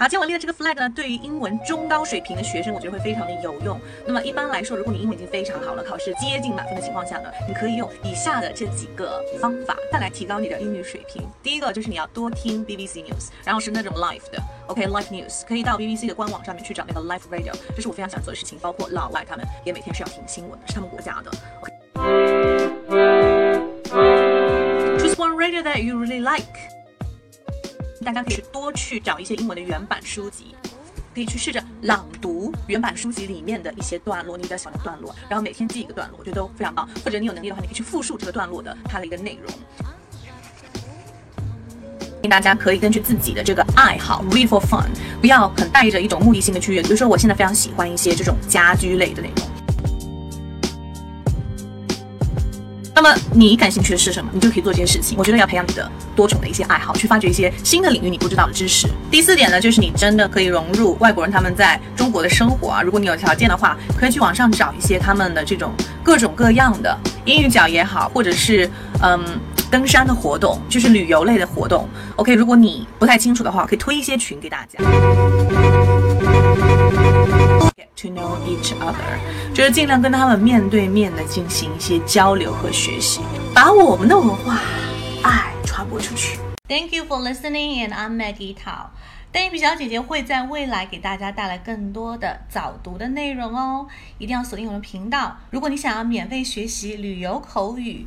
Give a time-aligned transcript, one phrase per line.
[0.00, 3.76] 好，今天我列的这个 flag 呢，对于英文中高水平的学生，我觉得会非常的有用。
[4.06, 11.26] 那么一般来说，如果你英文已经非常好了，考试接近满分的情况下呢，你可以用以下的这几个方法，再来提高你的英语水平。
[11.42, 18.56] 第一个就是你要多听 BBC News，然后是那种 live 的，OK，live news，可以到 BBC 的官网上面去找那个 live radio，这是我非常想做的事情。
[18.60, 21.30] 包括老外他们也每天是要听新闻的，是他们国家的。
[24.96, 26.77] Choose one radio that you really like。
[28.04, 30.54] 大家可以多去找一些英文的原版书籍，
[31.14, 36.88] 可以去试着朗读原版书籍里面的一些段落，你比较喜欢的段落，然后每天记一个段落，我觉得都非常棒。
[37.04, 39.52] 或者你有能力的话，你可以去复述这个段落的它的一个内容。
[42.28, 44.86] 大家可以根据自己的这个爱好 read for fun，
[45.18, 46.88] 不要很带着一种目的性的去阅读。
[46.88, 49.47] 比如说，我现在非常喜欢一些这种家居类的内容。
[53.00, 54.28] 那么你感兴趣的是什么？
[54.34, 55.16] 你就可以做这些事情。
[55.16, 58.88] 我觉得要培养你的多重的一些爱好，去发掘一些新的领域你不知道的知识。
[59.08, 62.82] 第四点呢，就是你真的可以融入外国人他们在中国的生活啊。
[62.82, 68.68] 如果你有条件的话，可以去网上找一些他们的这种各种各样的英语角也好，或者是
[69.00, 69.24] 嗯
[69.70, 71.88] 登山的活动，就是旅游类的活动。
[72.16, 74.78] OK，如果你不太清楚的话，可以推一些群给大家。
[77.76, 83.20] Get to know each other，就是尽量跟他们面对面的进行一些交流和学习，
[83.54, 84.58] 把我们的文化
[85.22, 86.38] 爱传播出去。
[86.66, 88.86] Thank you for listening, and I'm Maggie Tao。
[89.30, 95.36] 黛比小姐姐会在未来给大家带来更多的早读的内容哦，一定要锁定我们频道。
[95.50, 98.06] 如果你想要免费学习旅游口语，